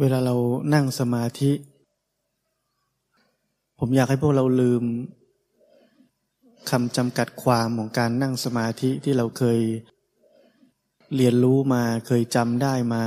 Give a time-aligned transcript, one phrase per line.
[0.00, 0.34] เวลาเรา
[0.74, 1.52] นั่งสมาธิ
[3.78, 4.82] ผมอยากให้พวกเราลืม
[6.70, 9.60] คำจำกัดความของการนั่งสมาธิที่เราเคย
[11.16, 13.04] เรียนรู้มาเคยจำได้มา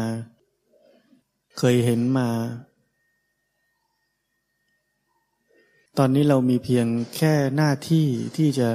[1.58, 2.30] เคยเห็นมา
[5.98, 8.70] ตอนนี้เรามีเพียงแค่หน้าที่ที่จะ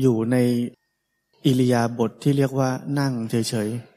[0.00, 0.36] อยู่ใน
[1.46, 3.95] อิริยาบถทที่เรียกว่านั่งเฉยๆ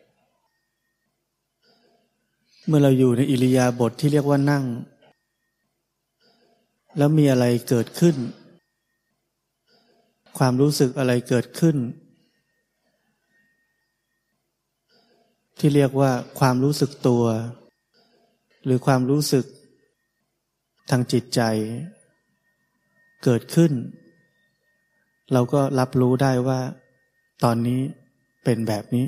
[2.71, 4.63] เมื่อเราอยู่ในอิริยาบถทที่เรียกว่านั่ง
[6.97, 8.15] แล้วมีอะไรเกิดขึ้น
[10.37, 11.75] ความรู้สึกอะไรเกิดขึ้น
[15.59, 17.23] ที่เรียกว่าความรู้สึกตัว
[18.65, 19.45] หรือความรู้สึก
[20.89, 21.41] ทางจิตใจ
[23.23, 23.71] เกิดขึ้น
[25.33, 26.59] เราก็รับรู้ได้ว่า
[27.43, 27.79] ตอนนี้
[28.43, 29.05] เป็นแบบนี้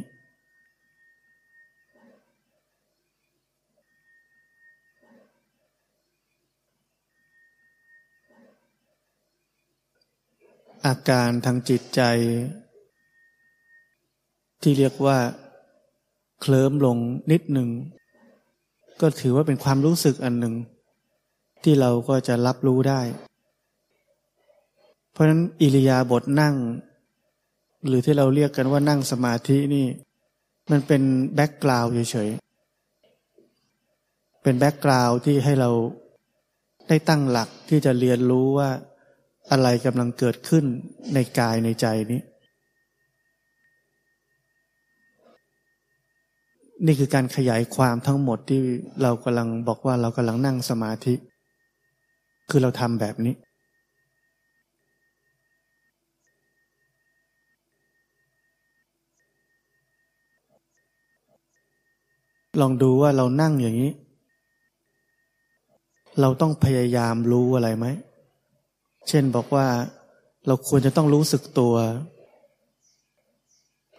[10.85, 12.01] อาการทางจิตใจ
[14.61, 15.17] ที่เรียกว่า
[16.41, 16.97] เคลิ้มลง
[17.31, 17.69] นิดหนึ่ง
[19.01, 20.55] ก็ถือว่าเป็นความรู้สึกอันหนึ่ง
[21.63, 23.01] ที่เราก็จะรับรู้ได้
[25.11, 26.55] เพราะฉะนั้นอิริยาบถนั่ง
[27.87, 29.85] หรือที่เราเรียกกันว่านั่งสมาธินี่
[30.71, 31.01] มันเป็น
[31.35, 35.69] background เฉยๆ เป็น background ที่ให้เรา
[36.87, 38.69] ได้ตั้งหลักที่จะเรียนรู้ว่า
[39.51, 40.65] อะไรกำลังเกิดขึ้น
[41.13, 42.21] ในกายในใจนี้
[46.85, 48.61] นี่คือการขยายความทั้งหมดที่
[49.01, 51.13] เรากำลังบอกว่าเรากำลังนั่งสมาธิ
[52.49, 53.35] คือเราทำแบบนี้
[62.61, 63.91] ลองดูว่าเรานั่งอย่างนี้
[66.21, 67.87] เราต้องพยายามรู้อะไรไหม
[69.07, 69.67] เช่นบอกว่า
[70.47, 71.75] เราควรจะต้องรู้สึกตัว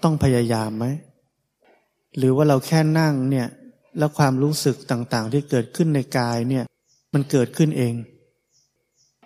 [0.02, 0.86] ต้องพยายามไหม
[2.18, 3.48] หรือว่าเราแค่นั่งเนี่ย
[3.98, 6.64] แล้วความรู้สึกต่างๆ ที่เกิดขึ้นในกายเนี่ย
[7.14, 7.94] มันเกิดขึ้นเอง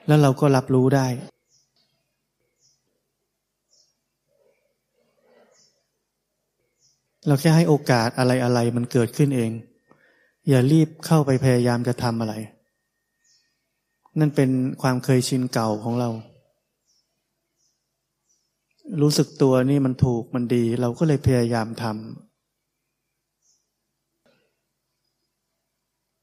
[0.07, 1.07] แล้วเราก็รับรู้ได้
[7.27, 9.51] เราแค่ให้โอกาสอะไรอะไรมันเกิดขึ้นเอง
[10.49, 12.35] อย่ารีบเข้าไปพยายามจะทำอะไร
[14.19, 14.51] นั่นเป็น
[14.83, 16.09] ความเคยชินเก่าของเรา
[19.03, 21.95] รู้สึกตัวนี่มันถูกมันดี เราก็เลยพยายามทำ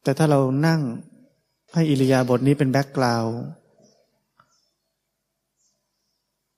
[0.04, 0.82] แต่ถ้าเรานั่ง
[1.74, 3.34] ให้อิริยาบถนี้เป็นแบ็กกราวด์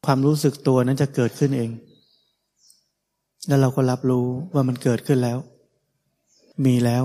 [0.05, 1.71] ความรู้สึกตัวนั้นจะเกิดขึ้นเอง
[3.47, 5.37] แล้วเราก็รับรู้ว่ามันเกิดขึ้นแล้ว
[6.65, 7.03] มีแล้ว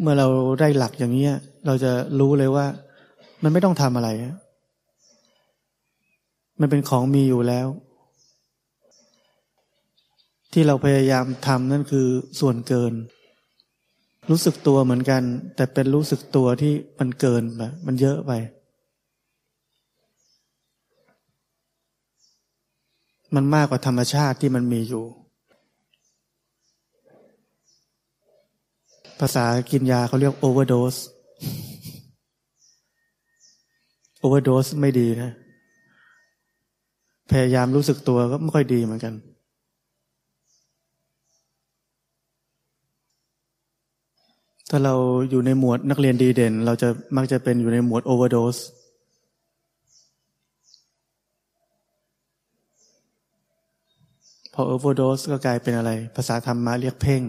[0.00, 0.26] เมื่อเรา
[0.60, 1.28] ได้หลักอย่างนี้
[1.66, 2.66] เราจะรู้เลยว่า
[3.42, 4.08] มันไม่ต้องทำอะไร
[6.60, 7.66] มันเป็นของมีอยู่แล้ว
[10.52, 12.06] ที่เราพยายามทำนั่นคือ
[12.40, 12.92] ส่วนเกิน
[14.30, 15.22] รู้สึกตัวเหมือนกัน
[15.56, 18.32] แต่เป็นรู้สึกตัวที่มันเกินไปมันเยอะไป
[23.34, 25.04] มันมากกว่าธรรมชาติที่มันมีอยู่
[29.20, 30.96] ภาษากินยาเขาเรียก overdose
[34.18, 35.30] overdose ไม่ดีนะ
[37.30, 39.14] พยายามรู้สึกตัวก็ไม่ค่อยดีเหมือนกัน
[44.70, 44.94] ถ้าเรา
[45.30, 48.56] อยู่ในหมวดนักเรียนดีเด่น เราจะมักจะเป็นอยู่ในหมวด overdose
[54.54, 57.22] พอ overdose ก็กลายเป็นอะไร ภาษาธรรมะเรียกเพ่ง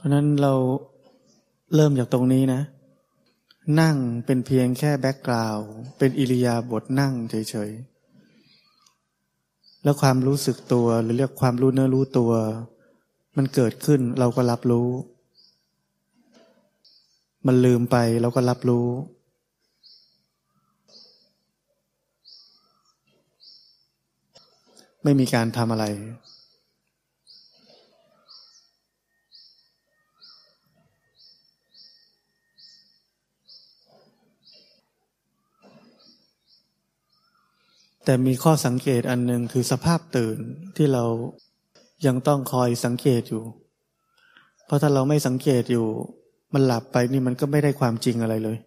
[0.00, 0.54] เพราะนั้นเรา
[1.74, 2.60] เริ่มจากตรงนี้นะ
[3.80, 5.68] นั่งเป็นเพียงแค่ background
[5.98, 12.32] เป็นอิริยาบถนั่งเฉยๆ แล้วความรู้สึกตัวหรือเรียกความรู้เนื้อรู้ตัว
[13.36, 14.88] มันเกิดขึ้นเราก็รับรู้
[17.46, 18.86] มันลืมไปเราก็รับรู้
[25.02, 25.86] ไม่มีการทำอะไร
[38.10, 40.38] แต่มีข้อสังเกตอันหนึ่งคือสภาพตื่น
[40.76, 41.04] ที่เรา
[42.06, 43.44] ยังต้องคอยสังเกตอยู่
[44.66, 45.86] เพราะถ้าเราไม่สังเกตอยู่
[46.54, 48.58] มันหลับไปนี่มันก็ไม่ได้ความจริงอะไรเลย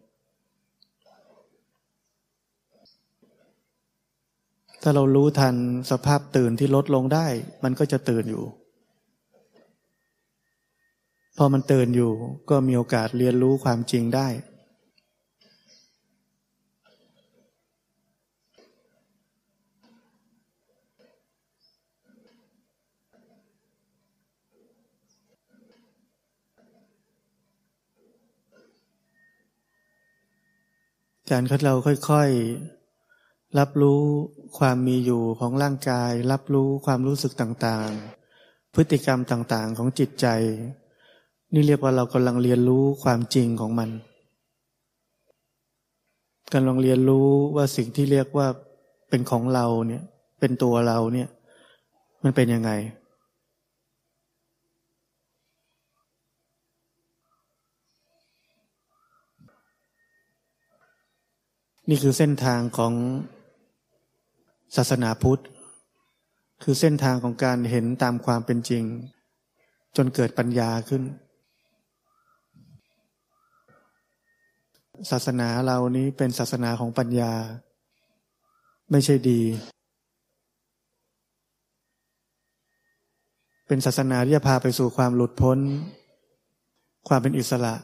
[4.81, 5.55] ถ้าเรารู้ทัน
[5.91, 7.27] สภาพตื่นที่ลดลงได้
[7.63, 8.43] มันก็จะตื่นอยู่
[11.37, 12.11] พอมันตื่นอยู่
[12.49, 14.27] ก็มีโอกาสเรียนรู้ความจริงได้
[31.31, 31.73] การที่เรา
[32.09, 34.01] ค่อยๆ รับรู้
[34.57, 40.27] ความมีอยู่ของร่างกาย รับรู้ความรู้สึกต่างๆ พฤติกรรมต่างๆของจิตใจ
[41.53, 43.89] นี่เรียกว่าเรากำลังเรียนรู้ความจริงของมัน
[46.53, 48.47] กำลังเรียนรู้ว่าสิ่งที่เรียกว่า
[49.09, 50.03] เป็นของเราเนี่ย
[50.39, 51.27] เป็นตัวเราเนี่ย
[52.23, 52.71] มันเป็นยังไง
[61.89, 62.93] นี่คือเส้นทางของ
[64.75, 65.43] ศาสนาพุทธ
[66.63, 68.83] คือเส้นทางของการเห็นตามความเป็นจริง
[69.95, 71.03] จนเกิดปัญญาขึ้น
[75.11, 77.33] ศาสนาเรานี้เป็นศาสนาของปัญญา
[78.91, 79.41] ไม่ใช่ดี
[83.67, 85.59] เป็นศาสนาที่จะพาไปสู่ความหลุดพ้น
[87.07, 87.75] ความเป็นอิสระ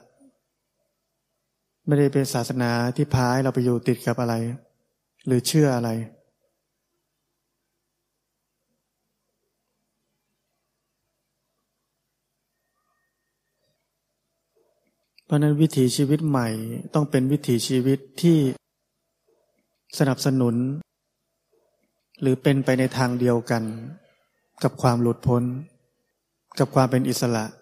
[1.89, 4.35] ไม่ได้เป็นศาสนาที่พาให้เราไปอยู่ติดกับอะไร
[5.25, 5.89] หรือเชื่ออะไร
[15.25, 16.47] เพราะนั้นวิถีชีวิตใหม่
[16.93, 18.37] ต้องเป็นวิถีชีวิตที่
[19.99, 20.55] สนับสนุน
[22.21, 23.63] หรือเป็นไปในทางเดียวกัน
[24.63, 25.43] กับความหลุดพ้น
[26.59, 27.58] กับความเป็นอิสระเ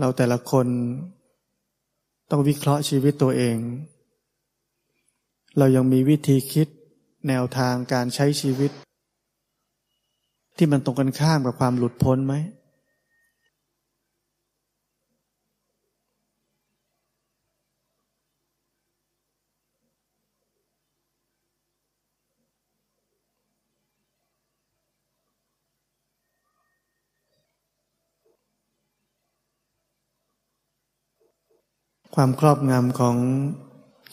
[0.00, 0.66] เราแต่ละคน
[2.30, 3.56] ต้องวิเคราะห์ชีวิตตัวเอง
[5.58, 6.68] เรายังมีวิธีคิด
[7.28, 8.70] แนวทางการใช้ชีวิต
[10.56, 12.34] ที่มันตรงกันข้ามกับความหลุดพ้นไหม
[32.16, 33.16] ความครอบงำของ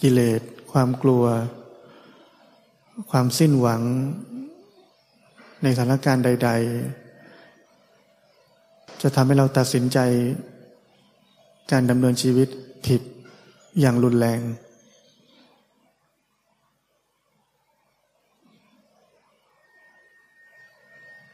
[0.01, 0.41] กิเลส
[0.71, 1.25] ความกลัว
[3.11, 3.81] ความสิ้นหวัง
[5.63, 6.49] ในสถานการณ์ใด
[8.15, 9.99] ๆ จะทำให้เราตัดสินใจ
[11.71, 12.47] การดำเนินชีวิต
[12.85, 13.01] ผิด
[13.79, 14.39] อย่างรุนแรง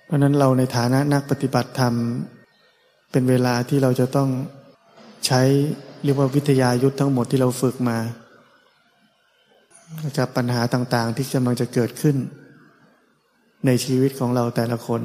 [0.06, 1.94] เพราะนั้นเราในฐานะนักปฏิบัติธรรม
[3.12, 4.30] เป็นเวลาที่เราจะต้อง
[5.28, 5.42] ใช้
[6.04, 7.98] เรียกว่าวิทยายุทธทั้งหมดที่เราฝึกมา
[10.18, 12.16] กับปัญหาต่างๆ ที่กำลังจะเกิดขึ้น
[13.66, 15.02] ในชีวิตของเราแต่ละคน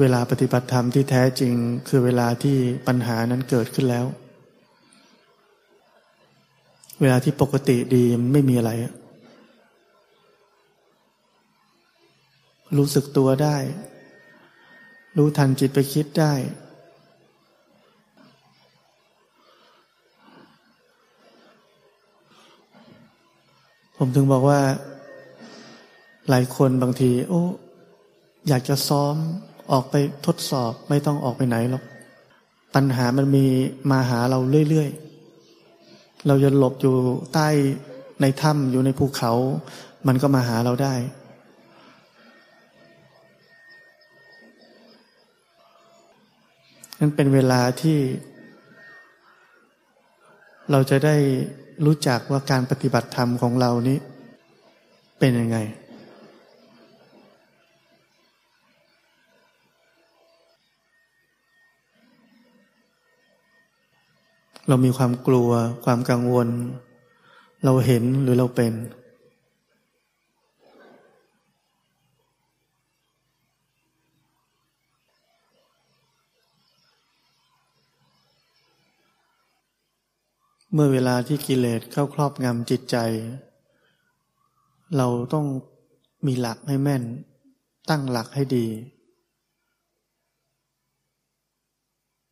[0.00, 1.54] เวลาปฏิบัติธรรมที่แท้จริง
[1.88, 2.56] คือเวลาที่
[2.86, 4.06] ปัญหานั้นเกิดขึ้นแล้ว
[7.00, 8.72] เวลาที่ปกติดีไม่มีอะไร
[12.76, 13.56] รู้สึกตัวได้
[15.16, 16.34] รู้ทันจิตไปคิดได้
[23.96, 24.60] ผมถึงบอกว่า
[26.30, 27.42] หลายคนบางที โอ้
[28.48, 29.14] อยากจะซ้อม
[29.72, 29.94] ออกไป
[30.26, 31.84] ทดสอบไม่ต้องออกไปไหนหรอก
[32.74, 33.46] ปัญหามันมี
[33.90, 34.38] มาหาเรา
[34.68, 36.94] เรื่อยๆ เราจะหลบอยู่
[37.34, 37.48] ใต้
[38.20, 39.32] ในถ้ำอยู่ในภูเขา
[40.06, 40.94] มันก็มาหาเราได้
[47.04, 47.98] นั้นเป็นเวลาที่
[50.70, 51.16] เราจะได้
[51.86, 53.98] รู้จักว่าการปฏิบัติธรรมของเรานี้
[55.18, 55.58] เป็นยังไง
[64.68, 65.50] เรามีความกลัว
[65.84, 66.48] ความกังวล
[67.64, 68.72] เราเห็นหรือเราเป็น
[80.74, 82.96] เมื่อเวลาที่กิเลสเข้าครอบงำจิตใจ
[84.96, 85.46] เราต้อง
[86.26, 87.02] มีหลักให้แม่น
[87.88, 88.66] ตั้งหลักให้ดี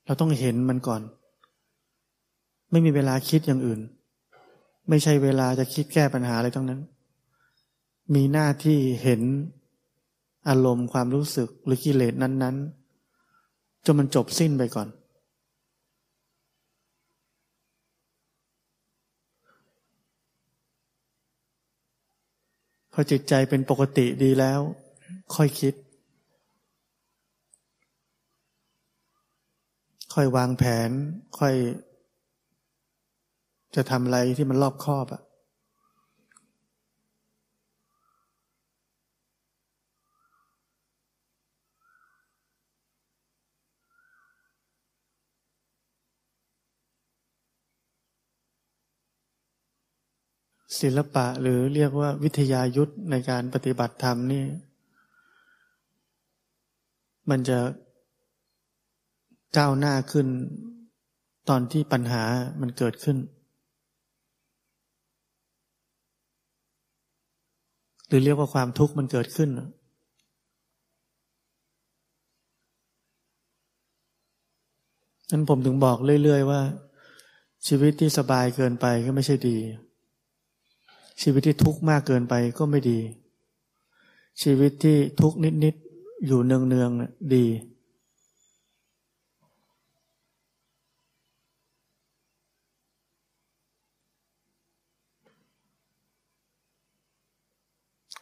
[0.06, 1.02] เราต้องเห็นมันก่อน
[2.70, 3.80] ไม่มีเวลาคิดอย่างอื่น
[4.88, 6.80] ไม่ใช่เวลาจะคิดแก้ปัญหาอะไรทั้งนั้น
[8.14, 9.22] มีหน้าที่เห็น
[10.48, 14.88] อารมณ์ความรู้สึกหรือกิเลสนั้น ๆจนมันจบสิ้นไปก่อน
[22.92, 24.60] พอจิตใจเป็นปกติดีแล้ว
[25.34, 25.74] ค่อยคิด
[30.14, 30.90] ค่อยวางแผน
[31.38, 31.54] ค่อย
[33.74, 35.22] จะทำอะไรที่มันรอบคอบอะ
[50.82, 54.44] ศิลปะหรือเรียกว่าวิทยายุทธในการปฏิบัติธรรมนี่
[57.30, 57.58] มันจะ
[59.56, 60.26] ก้าวหน้าขึ้น
[61.48, 62.22] ตอนที่ปัญหา
[62.60, 63.16] มันเกิดขึ้น
[68.08, 69.50] หรือเรียกว่าความทุกข์มันเกิดขึ้น
[75.30, 76.60] นั้นผมถึงบอกเรื่อย ๆ ว่า
[77.66, 79.58] ชีวิตที่สบายเกินไปก็ไม่ใช่ดี
[81.22, 82.98] ชีวิตที่ทุกข์มากเกินไปก็ไม่ดี
[84.42, 87.46] ชีวิตที่ทุกข์นิดๆอยู่เนืองๆดี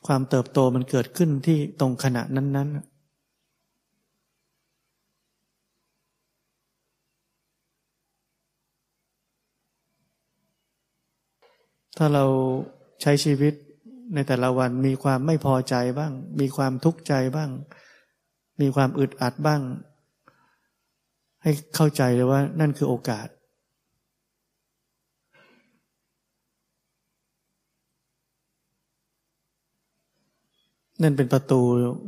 [0.06, 2.98] ความเติบโตมันเกิดขึ้นที่ตรงขณะนั้นๆ
[11.96, 12.24] ถ้าเรา
[13.02, 13.54] ใช้ชีวิต
[14.14, 17.50] ในแต่ละวันมีความไม่พอใจบ้าง มีความทุกข์ใจบ้าง
[18.60, 19.62] มีความอึดอัดบ้าง
[21.42, 23.28] ให้เข้าใจเลยว่านั่นคือโอกาส
[31.02, 31.60] นั่นเป็นประตู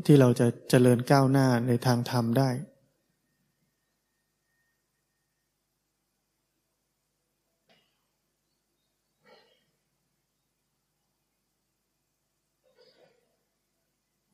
[0.06, 2.50] ที่เราจะเจริญก้าวหน้าในทางธรรมได้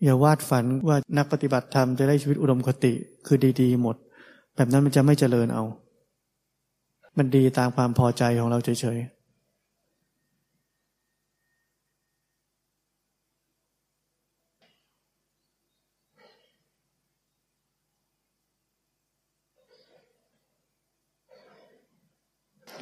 [0.06, 2.92] อย่าวาดฝันว่านักปฏิบัติธรรมจะได้ชีวิตอุดมคติ
[3.26, 3.96] คือดีๆ หมด
[4.56, 5.64] แบบนั้นมันจะไม่เจริญเอา
[7.16, 9.16] มันดีตามความพอใจของเราเฉยๆ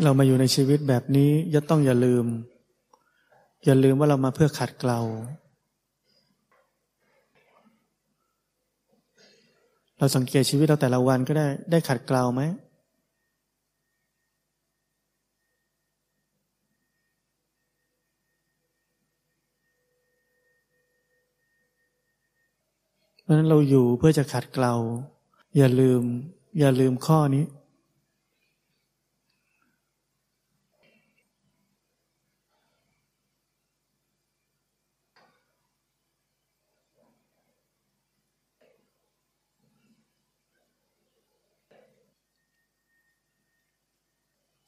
[0.03, 2.27] เรามาอยู่ในชีวิตแบบนี้ย่ต้องอย่าลืม
[3.65, 5.01] อย่าลืมว่าเรามาเพื่อขัดเกลา
[10.05, 12.43] เราสังเกตชีวิตเราแต่ละวันก็ได้ได้ขัดเกลาไหม
[23.23, 24.75] เพราะนั้นเราอยู่เพื่อจะขัดเกลา
[25.57, 26.03] อย่าลืม
[26.61, 27.45] อย่าลืมข้อนี้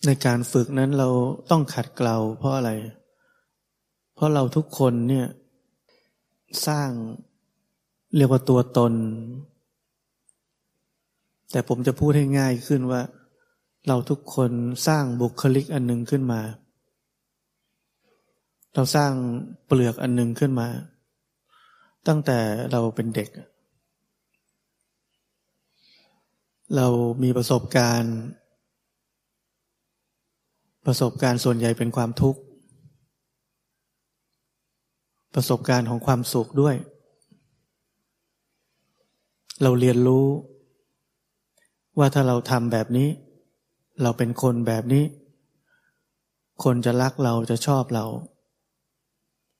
[0.06, 1.08] ในการฝึกนั้นเรา
[1.50, 2.70] ต้องขัดเกลาเพราะอะไร
[4.14, 5.26] เพราะเราทุกคนเนี่ย
[6.66, 6.90] สร้าง
[8.16, 8.92] เรียกว่าตัวตน
[11.50, 13.02] แต่ผมจะพูดให้ง่ายขึ้นว่า
[13.88, 14.50] เราทุกคน
[14.86, 16.40] สร้างบุคลิกอันหนึ่งขึ้นมา
[18.74, 19.12] เราสร้าง
[19.66, 20.68] เปลือกอันหนึ่งขึ้นมา
[22.08, 22.38] ตั้งแต่
[22.72, 23.28] เราเป็นเด็ก
[26.76, 26.86] เรา
[27.22, 28.16] มีประสบการณ์
[30.86, 32.40] ประสบการณ์ส่วนใหญ่เป็นความทุกข์
[35.34, 36.76] ประสบการณ์ของความสุขด้วย
[39.62, 40.26] เราเรียนรู้
[41.98, 43.08] ว่าถ้าเราทำแบบนี้
[44.02, 45.04] เราเป็นคนแบบนี้
[46.64, 48.04] คนจะรักเราจะชอบเรา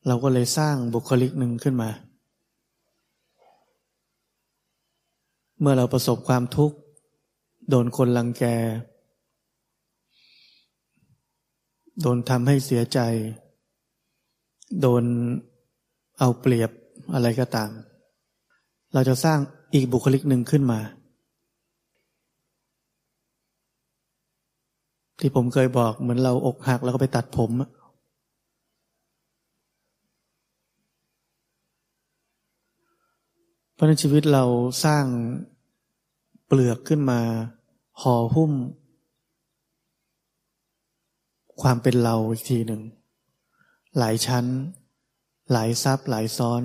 [0.07, 1.91] เราก็เลยสร้างบุคลิกหนึ่งขึ้นมา
[5.61, 6.77] เมื่อเราประสบความทุกข์
[7.69, 8.45] โดนคนลังแก
[12.01, 12.99] โดนทำให้เสียใจ
[14.81, 15.05] โดน
[16.19, 16.71] เอาเปรียบ
[17.15, 17.71] อะไรก็ตาม
[18.95, 19.39] เราจะสร้าง
[19.75, 20.81] อีกบุคลิกหนึ่งขึ้นมา
[25.21, 27.51] ที่ผมเคยบอกเหมือนเราอกหักแล้วก็ไปตัดผม
[33.75, 34.45] เพราะในชีวิตเรา
[34.85, 35.05] สร้าง
[36.47, 37.21] เปลือกขึ้นมา
[38.03, 38.53] ห่อหุ้ม
[41.63, 42.83] ความเป็นเราอีกทีหนึ่ง
[43.99, 44.45] หลายชั้น
[45.53, 46.63] หลายซับหลายซ้อน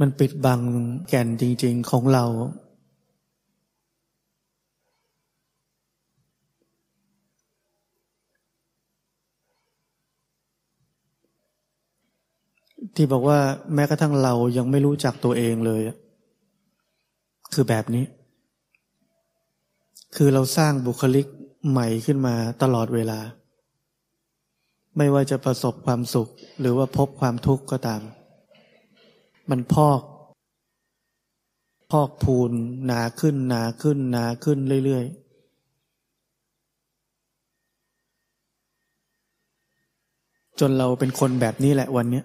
[0.00, 0.60] มันปิดบัง
[1.08, 2.24] แก่นจริง ๆของเรา
[12.94, 13.38] ที่บอกว่า
[13.74, 15.82] แม้กระทั่งเรายังไม่รู้จักตัวเองเลย
[17.54, 18.04] คือแบบนี้
[20.16, 21.26] คือเราสร้างบุคลิก
[21.70, 23.20] ใหม่ขึ้นมาตลอดเวลา
[24.96, 26.28] ไม่ว่าจะประสบความสุข
[26.60, 28.02] หรือว่าพบความทุกข์ก็ตาม
[29.50, 30.00] มันพอก
[31.90, 32.52] พอกพูน
[32.86, 35.24] หนาขึ้นหนาขึ้นหนาขึ้นเรื่อยๆ
[40.60, 42.22] จนเราเป็นคนแบบนี้แหละวันนี้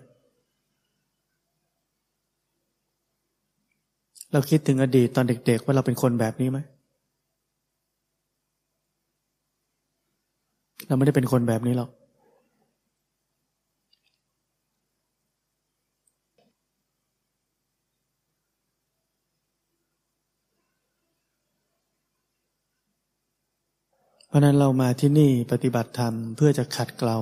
[4.31, 6.59] เราคิดถึงอดีตตอนเด็ก ๆ ว่าเราเป็นคนแบบนี้ไหม
[10.87, 11.89] เราไม่ได้เป็นคนแบบนี้หรอก
[24.27, 27.17] เพราะนั้นเรามาที่นี่ปฏิบัติธรรมเพื่อจะขัดเกลา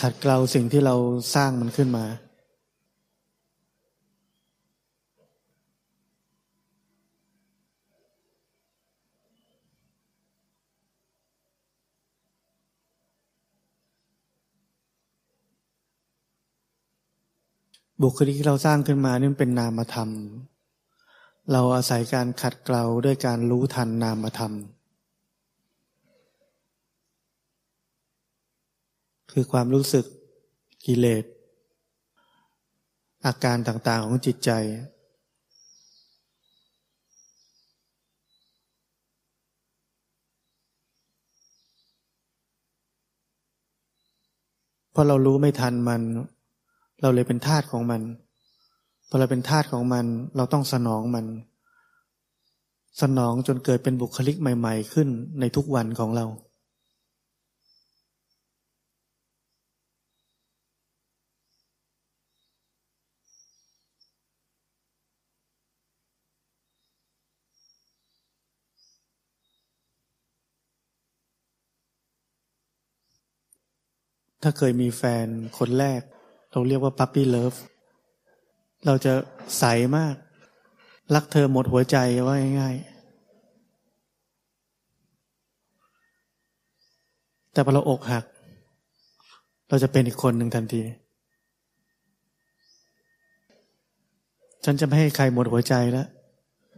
[0.00, 0.94] ขัดเกลาสิ่งที่เรา
[1.34, 2.04] สร้างมันขึ้นมา
[18.02, 20.10] บุคลิกที่เราสร้างขึ้นมานี่เป็นนามธรรม
[21.52, 24.52] เราอาศัยการขัดเกลาด้วยการรู้ทันนามธรรม
[29.38, 30.04] คือความรู้สึก
[30.86, 31.24] กิเลส
[33.26, 34.50] อาการต่างๆของจิตใจ
[44.92, 46.02] เพราะเรารู้ไม่ทันมัน
[47.02, 48.02] เราเลยเป็นทาสของมัน
[49.08, 50.04] พอเราเป็นทาสของมัน
[50.36, 51.26] เราต้องสนองมัน
[53.02, 55.08] สนองจนเกิดเป็นบุคลิกใหม่ ๆ ขึ้น
[55.40, 56.26] ในทุกวันของเรา
[74.48, 75.26] ถ้าเคยมีแฟน
[75.58, 76.00] คนแรก
[76.52, 77.54] เราเรียกว่าปั๊ปปี้เลิฟ
[78.86, 79.12] เราจะ
[79.58, 79.64] ใส
[79.96, 80.14] มาก
[81.14, 88.24] รักเธอหมดหัวใจว่าง่ายๆ แต่พอเราอกหัก
[89.68, 90.82] เราจะเป็นอีกคนหนึ่งทันที
[94.64, 96.08] ฉันจะไม่ให้ใครหมดหัวใจแล้ว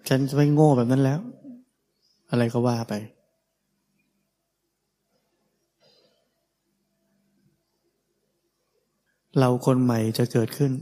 [0.09, 1.21] ฉันจะไม่โง่แบบนั้นแล้ว
[2.31, 2.95] อะไรก็ว่าไป
[9.37, 10.73] เราคนใหม่จะเกิดขึ้น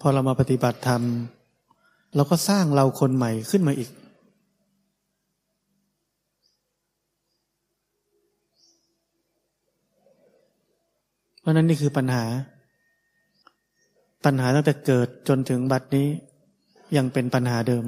[0.00, 1.02] พอเรามาปฏิบัติธรรม
[2.14, 3.90] เราก็สร้างเราคนใหม่ขึ้นมาอีก
[11.40, 12.24] เพราะนั้นนี่คือปัญหา
[14.24, 16.08] ปัญหาตั้งแต่เกิดจนถึงบัดนี้
[16.96, 17.84] ยังเป็นปัญหาเดิม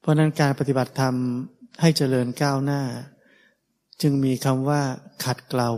[0.00, 1.14] เพราะนั้นการปฏิบัติธรรม
[1.80, 2.82] ให้เจริญก้าวหน้า
[4.02, 4.82] จึงมีคำว่า
[5.24, 5.70] ขัดเกลา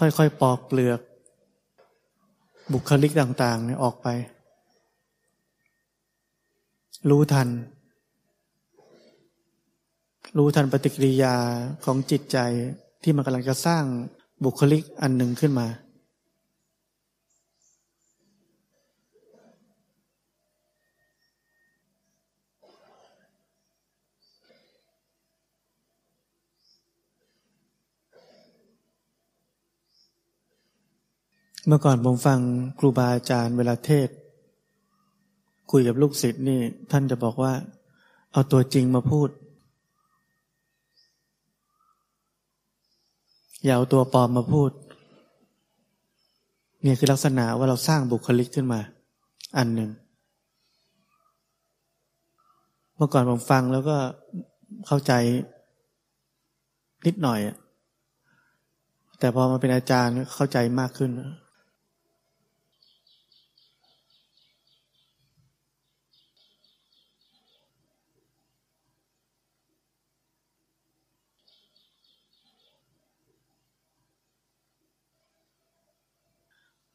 [0.00, 1.00] ค่อยๆปอกเปลือก
[2.72, 4.08] บุคลิกต่างๆเนี่ยออกไป
[7.10, 7.48] รู้ทัน
[10.38, 11.34] รู้ทันปฏิกิริยา
[11.84, 12.38] ของจิตใจ
[13.02, 13.84] ที่มันกำลังจะสร้าง
[14.44, 15.66] บุคลิกอันหนึ่งขึ้นมา
[31.66, 32.38] เมื่อก่อนผมฟัง
[32.78, 34.08] ครูบาอาจารย์เวลาเทศ
[35.70, 37.52] คุยกับลูกศิษย์นี่ ท่านจะบอกว่า
[38.32, 39.28] เอาตัวจริงมาพูด
[43.64, 44.70] อย่าเอาตัวปลอมมาพูด
[46.82, 48.80] เนี่ยคือลักษณะว่าเราสร้างบุคลิกขึ้นมา
[49.56, 49.90] อันหนึ่ง
[52.96, 53.96] เมื่อก่อนผมฟังแล้วก็
[54.86, 55.12] เข้าใจ
[57.06, 57.40] นิดหน่อย
[59.18, 61.12] แต่พอมาเป็นอาจารย์เข้าใจมากขึ้น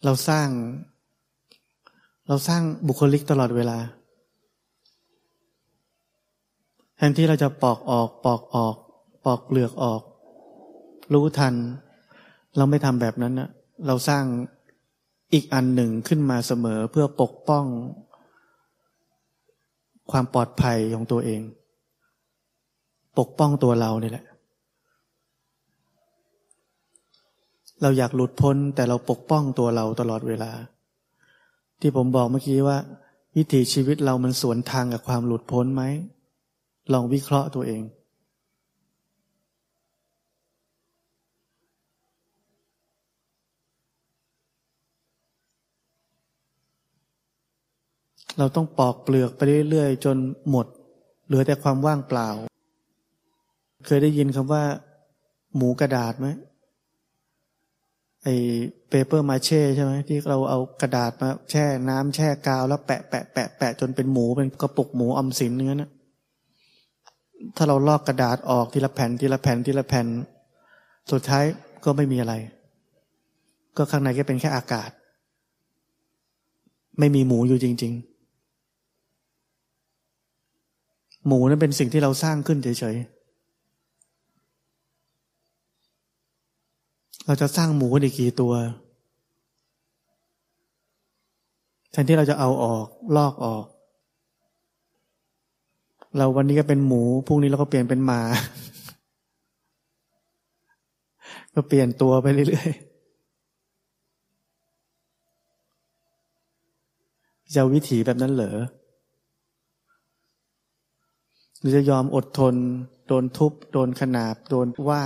[0.05, 0.47] เราสร้าง
[2.27, 3.77] เราสร้างบุคลิกตลอดเวลา
[6.95, 8.75] แทนที่เราจะปอกออกปอกออก
[9.25, 10.01] ปอกเปลือกออก
[11.13, 11.53] รู้ทัน
[12.57, 13.49] เราไม่ทำแบบนั้นนะ
[13.87, 14.23] เราสร้าง
[15.33, 17.65] อีกอันหนึ่งขึ้นมาเสมอเพื่อปกป้อง
[20.11, 21.41] ความปลอดภัยของตัวเอง
[23.19, 24.25] ปกป้องตัวเรานี่แหละ
[27.81, 30.51] เราอยากหลุดพ้นแต่เราปกป้องตัวเราตลอดเวลา
[31.79, 32.77] ที่ผมบอกเมื่อกี้ว่า
[33.35, 35.83] วิถีชีวิตเรามันสวนทางกับความหลุดพ้นไหม
[36.93, 37.81] ลองวิเคราะห์ตัวเอง
[48.37, 50.17] เราต้องปอกเปลือกไปเรื่อยๆ จน
[50.49, 50.65] หมด
[51.25, 52.29] เหลือแต่ความว่างเปล่า
[53.85, 54.63] เคยได้ยินคำว่า
[55.55, 56.27] หมูกระดาษไหม
[58.27, 58.35] ไอ้
[58.89, 65.89] เปเปอร์มาเช่ใช่ไหมที่เราเอากระดาษมาแช่น้ำแช่กาวแล้วแปะแปะแปะแปะจนเป็นหมูเป็นกระปุกหมูอมสินเนื้อนะ
[67.55, 70.07] ถ้าเราลอกกระดาษออกทีละแผ่นทีละแผ่นทีละแผ่น
[71.11, 71.43] สุดท้าย
[71.85, 72.33] ก็ไม่มีอะไร
[73.77, 74.89] ก็ข้างในก็เป็นแค่อากาศ
[76.99, 78.15] ไม่มีหมูอยู่จริง ๆ
[81.27, 83.14] หมูนั้นเป็นสิ่งที่เราสร้างขึ้นเฉยๆ
[87.25, 88.53] เราจะสร้างหมูอีกกี่ตัว
[91.91, 92.85] แทนที่เราจะเอาออก
[93.15, 93.65] ลอกออก
[96.17, 98.21] เราวันนี้ก็เป็นหมูพรุ่งนี้เราก็เปลี่ยนเป็นหมา
[101.53, 102.95] ก็เปลี่ยนตัวไปเรื่อยๆ
[107.55, 108.57] จะวิถีแบบนั้นเหรอ
[111.59, 112.55] หรือจะยอมอดทน
[113.07, 115.03] โดนทุบ โดนขนาบ โดนว่า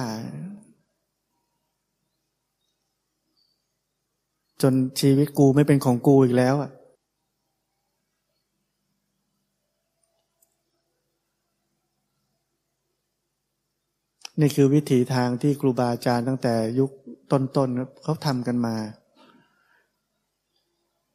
[4.62, 6.72] จนชีวิตกูไม่เป็นของกูอีกแล้วอะ
[14.40, 16.92] นี่คือวิถีทางที่ครูบาอาจารย์ตั้งแต่ยุค
[17.32, 18.76] ต้นๆเขาทำกันมา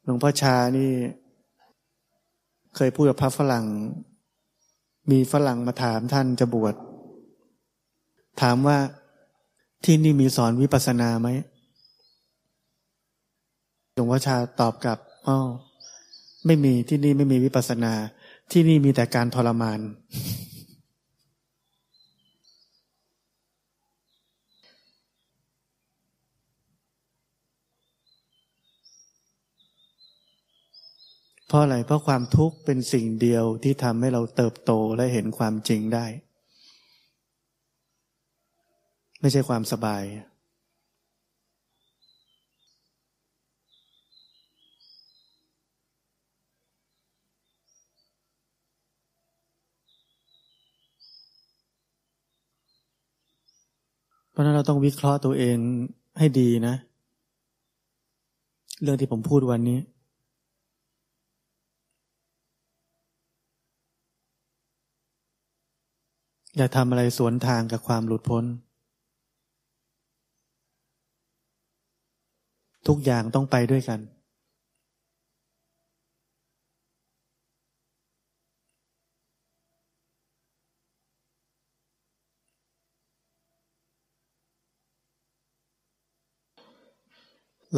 [0.03, 0.91] หลวงพ่อชานี่
[2.75, 3.65] เคยพูดกับพระฝรั่ง
[5.11, 6.75] มีฝรั่งมาถามท่านจะบวช
[8.41, 8.77] ถามว่า
[9.85, 11.29] ที่นี่มีสอนวิปัสสนาไหม
[13.97, 15.37] หลวงพ่อชาตอบกลับอ๋อ
[16.45, 17.93] ไม่มีที่นี่ไม่มีวิปัสนา
[18.51, 19.79] ที่นี่มีแต่การทรมาน
[31.47, 36.05] เพราะอะไร เพราะความทุกข์เป็นสิ่งเดียวที่ทำให้เราเติบโตและเห็นความจริงได้
[39.21, 40.03] ไม่ใช่ความสบาย
[54.35, 55.57] เพราะนั้นเราต้องวิเคราะห์ตัวเอง
[56.19, 56.75] ให้ดีนะ
[58.81, 59.79] เรื่องที่ผมพูดวันนี้
[66.57, 68.43] อย่าทำอะไรสวนทางกับความหลุดพ้น
[72.87, 73.99] ทุกอย่างต้องไปด้วยกัน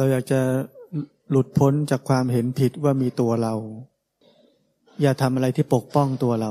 [0.00, 0.40] ราอยากจะ
[1.30, 3.54] หลุดพ้นจากความเห็นผิดว่ามีตัวเรา
[5.00, 6.50] อย่าทำอะไรที่ปกป้องตัวเรา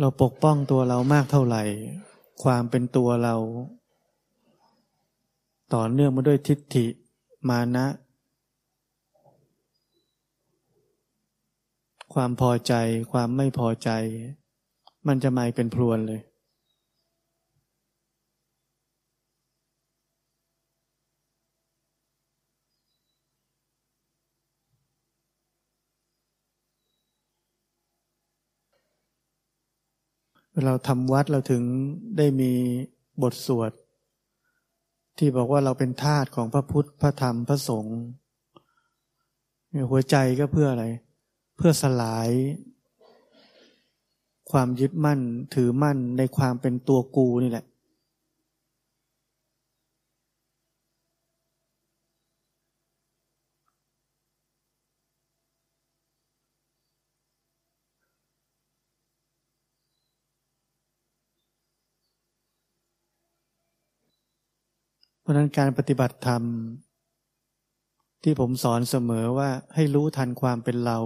[0.00, 1.62] เราปกป้องตัวเรามากเท่าไหร่
[2.42, 3.34] ความเป็นตัวเรา
[5.74, 6.86] ต่อเนื่องมาด้วยทิฏฐิ
[7.48, 7.86] มานะ
[12.14, 12.74] ความพอใจ
[13.12, 13.90] ความไม่พอใจ
[15.06, 16.20] มันจะมาเป็นพรวนเลย
[30.64, 31.62] เราทำวัดเราถึง
[32.18, 32.52] ได้มี
[33.22, 33.72] บทสวด
[35.18, 37.98] ที่บอกว่าเราเป็นทาสของพระพุทธพระธรรมพระสงฆ์
[39.90, 40.84] หัวใจก็เพื่ออะไร
[41.58, 42.30] เพื่อสลาย
[44.50, 45.20] ความยึดมั่น
[45.54, 47.64] ถือมั่นในความเป็นตัวกูนี่แหละ
[65.28, 66.42] ราะนั้นการปฏิบัติธรรม
[68.22, 70.98] ที่ผมสอนเสมอว่าให้รู้ทันความเป็นเรา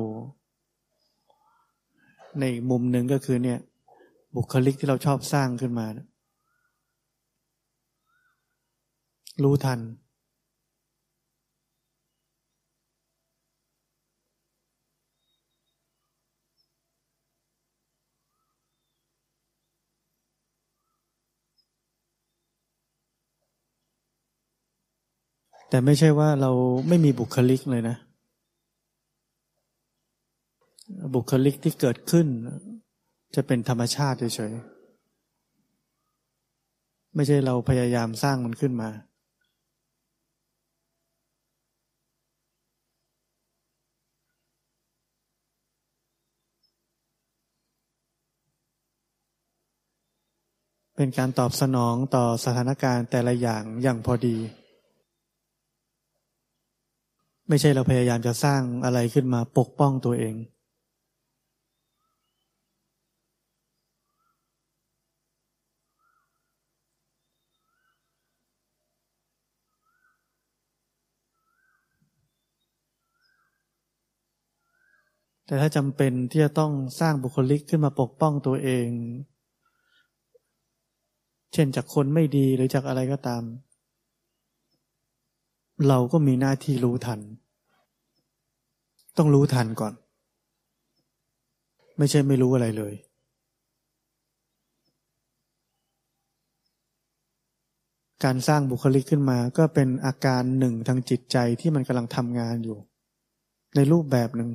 [2.41, 3.59] ในมุมหนึ่งก็คือเนี่ย
[4.37, 5.87] บุคลิกที่เราชอบสร้างขึ้นมา
[9.43, 9.81] รู้ทัน
[25.69, 26.51] แต่ไม่ใช่ว่าเรา
[26.89, 27.97] ไม่มีบุคลิกเลยนะ
[31.15, 32.27] บุคลิกที่เกิดขึ้น
[33.35, 38.91] จะเป็นธรรมชาติเฉยๆไม่ใช่เราพยายามสร้างมันขึ้นมา
[50.97, 54.37] เป็นการตอบสนองต่อสถานการณ์แต่ละอย่างอย่างพอดี
[57.49, 60.35] ไม่ใช่เราพยายามจะสร้างอะไรขึ้นมาปกป้องตัวเอง
[75.47, 78.89] แต่ถ้าจำเป็นที่จะต้องสร้างบุคลิกขึ้นมาปกป้องตัวเอง
[81.53, 83.43] เช่นจากคนไม่ดีหรือจากอะไรก็ตาม
[85.89, 87.21] เราก็มีหน้าที่รู้ทัน
[89.17, 89.95] ต้องรู้ทันก่อน
[91.99, 92.95] ไม่ใช่ไม่รู้อะไรเลย
[98.25, 102.79] การสร้างบุคลิกขึ้นมาก็เป็นอาการหนึ่งทางจิตใจที่มันกำลังทำงานอยู่
[103.75, 104.51] ในรูปแบบหนึ่ง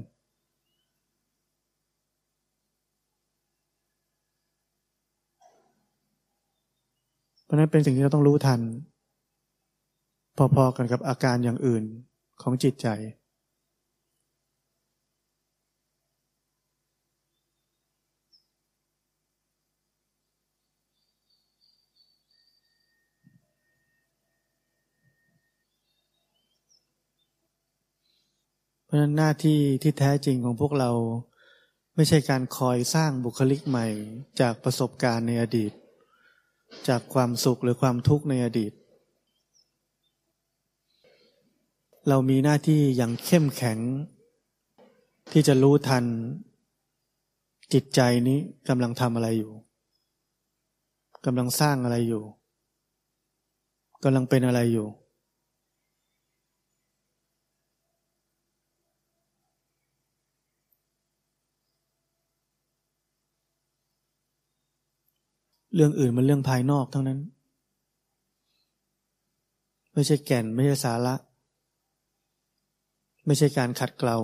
[7.48, 8.62] เพราะนั้นเป็นสิ่งที่เราต้องรู้ทัน
[10.56, 11.84] พอๆกันกับอาการอย่างอื่น
[12.42, 12.88] ของจิตใจ
[28.86, 30.92] เพราะนั้นหน้าที่ที่แท้จริงของพวกเรา
[31.96, 33.88] ไม่ใช่การคอยสร้างบุคลิกใหม่
[34.40, 35.72] จากประสบการณ์ในอดีต
[36.88, 38.74] จากความสุขหรือความทุกข์ในอดีต
[42.10, 43.80] เรามีหน้าที่อย่างเข้มแข็ง
[45.32, 46.06] ที่จะรู้ทัน
[47.74, 49.52] จิตใจนี้กำลังทำอะไรอยู่
[51.26, 52.24] กำลังสร้างอะไรอยู่
[54.04, 54.88] กำลังเป็นอะไรอยู่
[65.78, 67.20] เรื่องอื่นมันเรื่องภายนอกทั้งนั้น
[69.94, 71.16] ไม่ใช่แก่นไม่ใช่สาระ
[73.26, 74.18] ไม่ใช่การขัดเกลา